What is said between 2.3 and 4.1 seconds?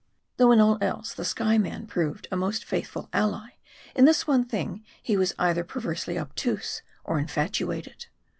a most faithful ally, in